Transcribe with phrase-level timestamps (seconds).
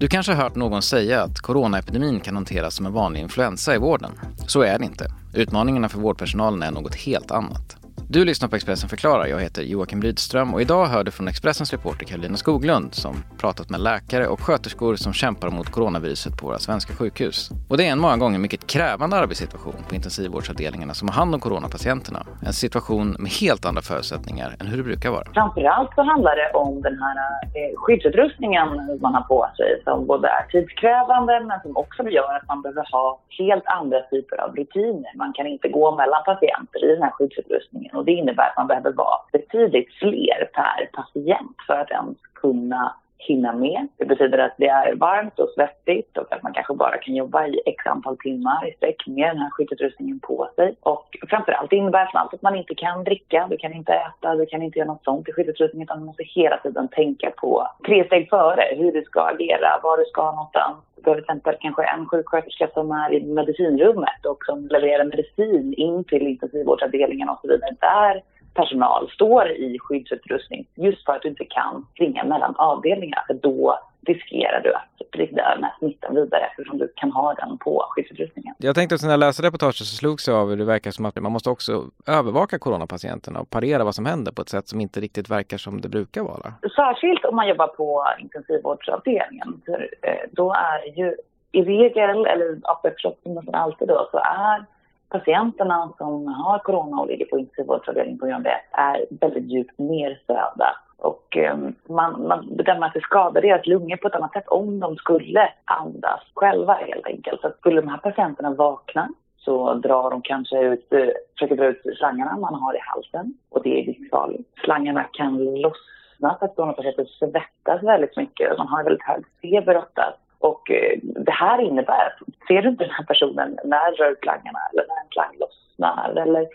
[0.00, 3.78] Du kanske har hört någon säga att coronaepidemin kan hanteras som en vanlig influensa i
[3.78, 4.12] vården.
[4.46, 5.12] Så är det inte.
[5.34, 7.79] Utmaningarna för vårdpersonalen är något helt annat.
[8.12, 9.26] Du lyssnar på Expressen förklarar.
[9.26, 13.70] Jag heter Joakim Rydström och idag hör du från Expressens reporter Karolina Skoglund som pratat
[13.70, 17.50] med läkare och sköterskor som kämpar mot coronaviruset på våra svenska sjukhus.
[17.68, 21.40] Och det är en många gånger mycket krävande arbetssituation på intensivvårdsavdelningarna som har hand om
[21.40, 22.26] coronapatienterna.
[22.46, 25.24] En situation med helt andra förutsättningar än hur det brukar vara.
[25.34, 27.16] Framförallt så handlar det om den här
[27.58, 28.68] eh, skyddsutrustningen
[29.00, 32.86] man har på sig som både är tidskrävande men som också gör att man behöver
[32.92, 35.12] ha helt andra typer av rutiner.
[35.16, 38.66] Man kan inte gå mellan patienter i den här skyddsutrustningen och det innebär att man
[38.66, 43.88] behöver vara betydligt fler per patient för att ens kunna hinna med.
[43.96, 47.46] Det betyder att det är varmt och svettigt och att man kanske bara kan jobba
[47.46, 50.74] i x antal timmar i sträck med den här skyddsutrustningen på sig.
[50.80, 54.62] Och framförallt innebär det att man inte kan dricka, du kan inte äta, du kan
[54.62, 58.28] inte göra något sånt i skyddsutrustningen utan du måste hela tiden tänka på tre steg
[58.30, 60.76] före hur du ska agera, var du ska någonstans.
[60.96, 65.74] Du behöver till exempel kanske en sjuksköterska som är i medicinrummet och som levererar medicin
[65.74, 67.76] in till intensivvårdsavdelningen och så vidare.
[67.80, 68.22] Där
[68.60, 73.24] personal står i skyddsutrustning just för att du inte kan springa mellan avdelningar.
[73.26, 77.58] För då riskerar du att sprida den här smittan vidare eftersom du kan ha den
[77.58, 78.54] på skyddsutrustningen.
[78.58, 81.04] Jag tänkte att när jag läste reportaget så slogs jag av hur det verkar som
[81.06, 84.80] att man måste också övervaka coronapatienterna och parera vad som händer på ett sätt som
[84.80, 86.52] inte riktigt verkar som det brukar vara.
[86.76, 89.60] Särskilt om man jobbar på intensivvårdsavdelningen.
[89.66, 91.16] För, eh, då är ju
[91.52, 94.64] i regel, eller förstås nästan alltid då, så är
[95.10, 99.78] patienterna som har corona och ligger på intensivvårdsavdelning på grund av det är väldigt djupt
[99.78, 100.76] nersövda.
[100.96, 104.80] Och um, man, man bedömer att det skadar deras lungor på ett annat sätt om
[104.80, 107.40] de skulle andas själva helt enkelt.
[107.40, 111.82] Så skulle de här patienterna vakna så drar de kanske ut, eh, försöker dra ut
[111.98, 114.58] slangarna man har i halsen och det är livsfarligt.
[114.64, 116.56] Slangarna kan lossna för att
[116.96, 118.58] de svettas väldigt mycket.
[118.58, 120.18] Man har väldigt hög feber oftast.
[120.38, 124.86] Och eh, det här innebär att ser du inte den här personen när rör eller
[124.88, 126.22] när en slang lossnar?
[126.22, 126.48] Eller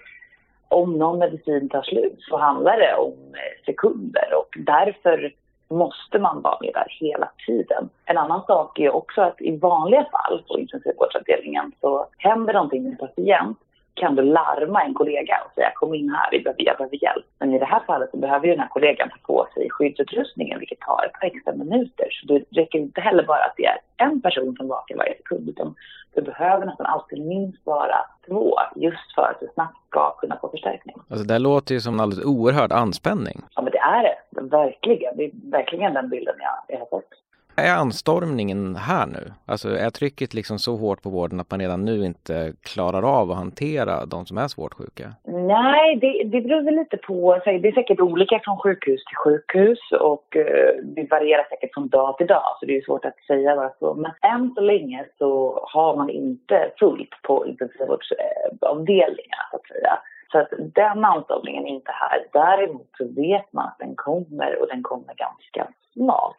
[0.68, 4.30] om någon medicin tar slut så handlar det om eh, sekunder.
[4.40, 5.34] Och därför
[5.70, 7.90] måste man vara med där hela tiden.
[8.06, 12.92] En annan sak är också att i vanliga fall på intensivvårdsavdelningen så händer någonting med
[12.92, 13.58] en patient
[13.96, 17.26] kan du larma en kollega och säga kom in här, vi behöver, jag behöver hjälp.
[17.40, 20.60] Men i det här fallet så behöver ju den här kollegan ta på sig skyddsutrustningen
[20.60, 22.08] vilket tar ett par extra minuter.
[22.12, 25.50] Så det räcker inte heller bara att det är en person som vakar varje sekund
[25.50, 25.76] utan
[26.16, 27.98] det behöver nästan alltid minst vara
[28.28, 30.96] två just för att du snabbt ska kunna få förstärkning.
[31.10, 33.42] Alltså det låter ju som en alldeles oerhörd anspänning.
[33.56, 35.18] Ja men det är det, verkligen.
[35.18, 37.10] Det är verkligen den bilden jag, jag har fått.
[37.58, 39.34] Är anstormningen här nu?
[39.46, 43.32] Alltså är trycket liksom så hårt på vården att man redan nu inte klarar av
[43.32, 45.14] att hantera de som är svårt sjuka?
[45.28, 47.42] Nej, det, det beror väl lite på.
[47.46, 52.18] Det är säkert olika från sjukhus till sjukhus och eh, det varierar säkert från dag
[52.18, 53.94] till dag så det är svårt att säga bara så.
[53.94, 60.00] Men än så länge så har man inte fullt på intensivvårdsavdelningar så att säga.
[60.32, 62.28] Så att den anstormningen är inte här.
[62.34, 66.36] Däremot så vet man att den kommer och den kommer ganska snart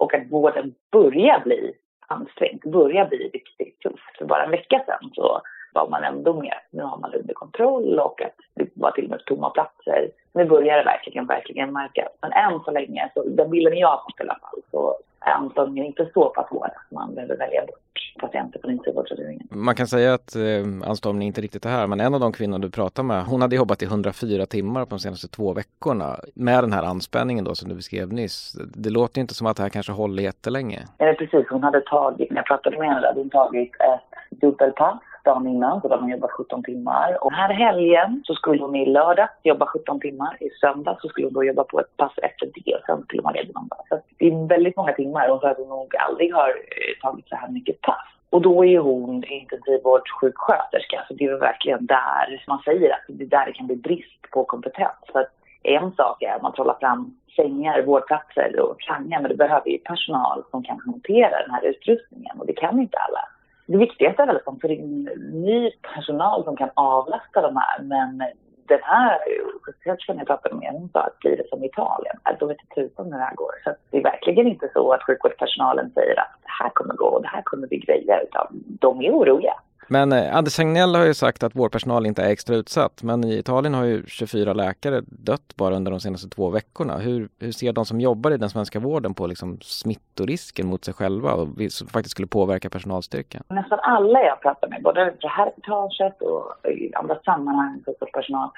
[0.00, 1.72] och att vården börjar bli
[2.06, 4.18] ansträngd, börjar bli riktigt tufft.
[4.18, 5.40] För bara en vecka sedan så
[5.74, 6.54] var man ändå med.
[6.70, 10.10] Nu har man under kontroll och att det var till och med tomma platser.
[10.32, 12.12] Nu börjar det verkligen, verkligen märkas.
[12.22, 15.86] Men än så länge, så den bilden jag har fått i alla fall, så anstormningen
[15.86, 19.46] inte så pass hård att man behöver välja bort patienter på intensivvårdsavdelningen.
[19.50, 22.58] Man kan säga att eh, anstormningen inte riktigt är här, men en av de kvinnor
[22.58, 26.64] du pratar med, hon hade jobbat i 104 timmar på de senaste två veckorna med
[26.64, 28.52] den här anspänningen då som du beskrev nyss.
[28.74, 30.80] Det låter inte som att det här kanske håller jättelänge.
[30.98, 31.46] Ja, precis.
[31.50, 35.80] Hon hade tagit, när jag pratade med henne, hade hon tagit ett dubbelpass dagen innan,
[35.80, 37.24] så då hade hon jobbat 17 timmar.
[37.24, 40.36] Och den här helgen så skulle hon i lördag jobba 17 timmar.
[40.40, 43.22] I söndag så skulle hon då jobba på ett pass efter det och sen skulle
[43.22, 43.54] man ledig.
[43.88, 45.28] Så det är väldigt många timmar.
[45.28, 48.06] Hon sa att hon nog aldrig har eh, tagit så här mycket pass.
[48.30, 53.52] Och då är hon intensivvårdssjuksköterska, så det är verkligen där man säger att det där
[53.52, 55.00] kan bli brist på kompetens.
[55.12, 55.32] För att
[55.62, 59.78] en sak är att man trollar fram sängar, vårdplatser och slangar, men det behöver ju
[59.78, 63.24] personal som kan hantera den här utrustningen och det kan inte alla
[63.72, 67.82] det viktigaste är väl att de får in ny personal som kan avlasta de här.
[67.82, 68.22] Men
[68.68, 69.18] den här
[69.64, 72.74] sjuksköterskan jag pratade med, hon sa att blir det som Italien, äh, då vet inte
[72.74, 73.52] tusan hur det här går.
[73.64, 77.22] Så det är verkligen inte så att sjukvårdspersonalen säger att det här kommer gå och
[77.22, 78.46] det här kommer bli grejer, utan
[78.80, 79.54] de är oroliga.
[79.92, 83.02] Men eh, Anders Tegnell har ju sagt att vårdpersonal inte är extra utsatt.
[83.02, 86.96] Men i Italien har ju 24 läkare dött bara under de senaste två veckorna.
[86.98, 90.94] Hur, hur ser de som jobbar i den svenska vården på liksom smittorisken mot sig
[90.94, 93.42] själva och som faktiskt skulle påverka personalstyrkan?
[93.48, 98.50] Nästan alla jag pratar med, både i det här reportaget och i andra sammanhang, sjukvårdspersonal,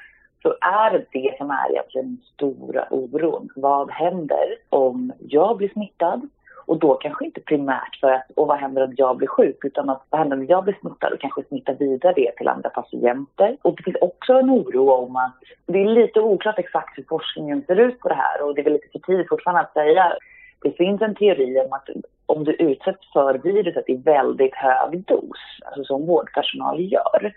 [0.43, 3.49] så är det det som är egentligen den stora oron.
[3.57, 6.29] Vad händer om jag blir smittad
[6.67, 9.91] och då kanske inte primärt för att, och vad händer om jag blir sjuk, utan
[9.91, 13.57] att vad händer om jag blir smittad och kanske smittar vidare det till andra patienter.
[13.63, 15.35] Och det finns också en oro om att,
[15.67, 18.65] det är lite oklart exakt hur forskningen ser ut på det här och det är
[18.65, 20.13] väl lite för tidigt fortfarande att säga.
[20.63, 21.89] Det finns en teori om att
[22.27, 27.33] om du utsätts för viruset i väldigt hög dos, alltså som vårdpersonal gör,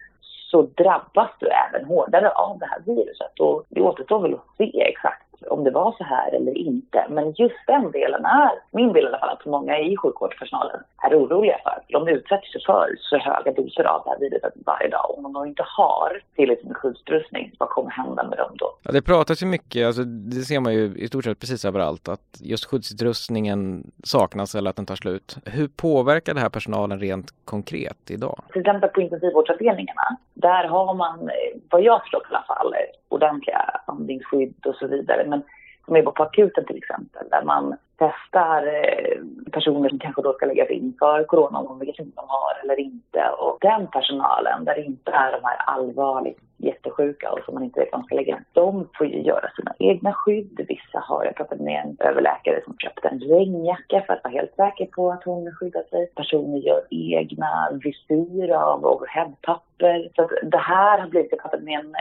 [0.51, 3.39] så drabbas du även hårdare av det här viruset.
[3.39, 7.06] Och det återstår väl att se exakt om det var så här eller inte.
[7.10, 11.20] Men just den delen är, min bild i alla fall, att många i sjukvårdspersonalen är
[11.20, 11.80] oroliga för.
[11.88, 15.18] De utsätter sig för så höga doser av det här viruset varje dag.
[15.18, 18.72] Om de inte har tillräckligt med skyddsutrustning, vad kommer hända med dem då?
[18.84, 22.10] Ja, det pratas ju mycket, alltså, det ser man ju i stort sett precis överallt,
[22.10, 25.38] att just skyddsutrustningen saknas eller att den tar slut.
[25.46, 28.40] Hur påverkar det här personalen rent konkret idag?
[28.52, 31.30] Till exempel på intensivvårdsavdelningarna, där har man,
[31.70, 32.76] vad jag förstår i alla fall,
[33.15, 35.25] ordentliga andningsskydd och så vidare.
[35.27, 35.44] Men
[35.85, 39.17] som är på akuten till exempel, där man testar eh,
[39.51, 43.29] personer som kanske då ska läggas in för corona, om de de har eller inte.
[43.39, 47.80] Och den personalen, där det inte är de här allvarligt jättesjuka och som man inte
[47.80, 50.66] vet var man ska lägga de får ju göra sina egna skydd.
[50.68, 54.56] Vissa har, jag pratade med en överläkare som köpte en regnjacka för att vara helt
[54.56, 56.07] säker på att hon skyddar sig.
[56.16, 60.10] Personer gör egna visir av overheadpapper.
[60.16, 61.96] Så det här har blivit, jag pratade med en,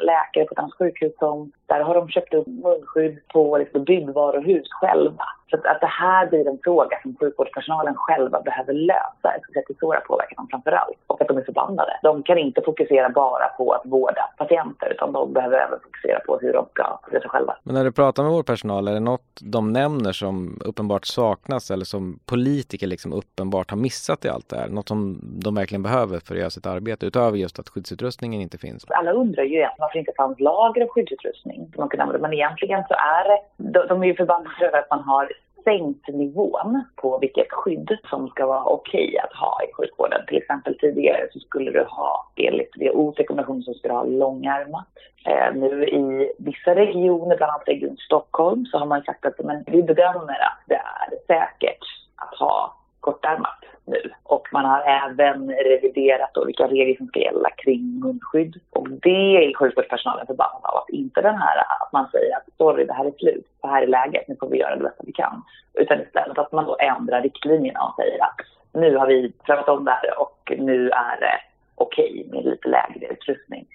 [0.00, 4.68] läkare på ett annat sjukhus som, där har de köpt upp munskydd på liksom, byggvaruhus
[4.70, 5.24] själva.
[5.50, 9.28] Så att, det här blir en fråga som sjukvårdspersonalen själva behöver lösa.
[9.34, 10.96] Jag skulle säga att det är så det påverkar dem framför allt.
[11.06, 11.92] Och att de är förbannade.
[12.02, 16.38] De kan inte fokusera bara på att vårda patienter utan de behöver även fokusera på
[16.38, 17.56] hur de ska skydda sig själva.
[17.62, 21.84] Men när du pratar med vårdpersonal, är det något de nämner som uppenbart saknas eller
[21.84, 24.68] som politiker liksom uppenbart har missat i allt det här?
[24.68, 28.58] Något som de verkligen behöver för att göra sitt arbete utöver just att skyddsutrustningen inte
[28.58, 28.84] finns?
[28.88, 32.28] Alla undrar ju varför det inte fanns lager av skyddsutrustning som man kunde använda.
[32.28, 35.32] Men egentligen så är de, de är ju förbannade över att man har
[35.64, 40.26] sänkt nivån på vilket skydd som ska vara okej okay att ha i sjukvården.
[40.26, 44.86] Till exempel tidigare så skulle du ha, enligt WHOs rekommendation, så skulle du ha långärmat.
[45.26, 49.64] Eh, nu i vissa regioner, bland annat Region Stockholm, så har man sagt att men,
[49.66, 51.84] vi bedömer att det är säkert
[52.16, 54.12] att ha kortärmat nu.
[54.22, 58.60] Och man har även reviderat då vilka regler som ska gälla kring munskydd.
[58.88, 60.76] Och det är sjukvårdspersonalen förbannad av.
[60.76, 63.82] Att inte den här att man säger att sorry, det här är slut, det här
[63.82, 65.42] är läget, nu får vi göra det bästa vi kan.
[65.74, 68.40] Utan istället att man då ändrar riktlinjerna och säger att
[68.72, 71.38] nu har vi prövat om det här och nu är det
[71.74, 73.66] okej okay med lite lägre utrustning.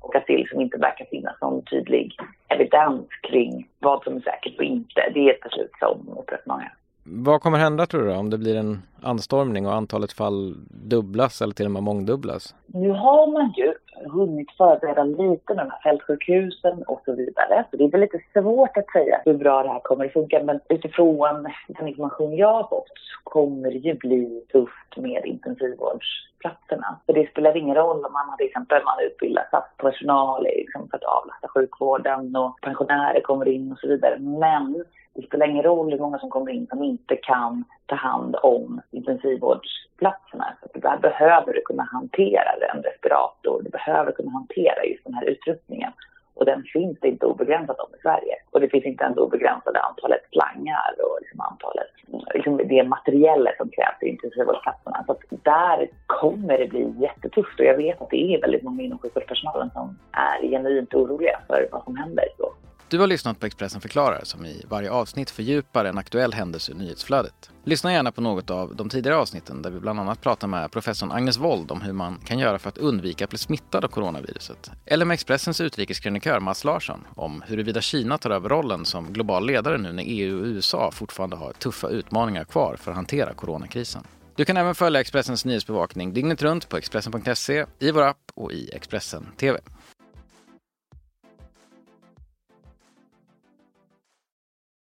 [0.00, 2.16] Och att det liksom inte verkar finnas någon tydlig
[2.48, 5.10] evidens kring vad som är säkert och inte.
[5.14, 6.70] Det är ett beslut som upprört många.
[7.04, 11.54] Vad kommer hända tror du om det blir en anstormning och antalet fall dubblas eller
[11.54, 12.54] till och med mångdubblas?
[12.66, 13.74] Nu har man ju
[14.08, 17.64] hunnit förbereda lite med de här fältsjukhusen och så vidare.
[17.70, 20.42] Så det är väl lite svårt att säga hur bra det här kommer att funka.
[20.44, 27.00] Men utifrån den information jag har fått så kommer det ju bli tufft med intensivvårdsplatserna.
[27.06, 29.44] För det spelar ingen roll om man har till exempel man utbildar
[29.76, 34.18] personal liksom, för att avlasta sjukvården och pensionärer kommer in och så vidare.
[34.18, 34.84] Men
[35.14, 38.80] det spelar ingen roll hur många som kommer in som inte kan ta hand om
[38.90, 40.56] intensivvårdsplatserna.
[40.72, 45.24] Så där behöver du kunna hantera en respirator, du behöver kunna hantera just den här
[45.24, 45.92] utrustningen.
[46.34, 48.34] Och den finns det inte obegränsat om i Sverige.
[48.50, 51.86] Och det finns inte ens obegränsade antalet slangar och liksom antalet,
[52.34, 55.04] liksom det materiella som krävs i intensivvårdsplatserna.
[55.06, 58.82] Så att där kommer det bli jättetufft och jag vet att det är väldigt många
[58.82, 62.24] inom sjukvårdspersonalen som är genuint oroliga för vad som händer.
[62.38, 62.52] Så
[62.90, 66.74] du har lyssnat på Expressen förklarar som i varje avsnitt fördjupar en aktuell händelse i
[66.74, 67.50] nyhetsflödet.
[67.64, 71.12] Lyssna gärna på något av de tidigare avsnitten där vi bland annat pratar med professorn
[71.12, 74.70] Agnes Wold om hur man kan göra för att undvika att bli smittad av coronaviruset.
[74.86, 79.78] Eller med Expressens utrikeskrönikör Mats Larsson om huruvida Kina tar över rollen som global ledare
[79.78, 84.02] nu när EU och USA fortfarande har tuffa utmaningar kvar för att hantera coronakrisen.
[84.36, 88.70] Du kan även följa Expressens nyhetsbevakning dygnet runt på Expressen.se, i vår app och i
[88.72, 89.60] Expressen TV.